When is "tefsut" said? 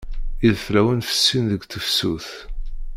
1.65-2.29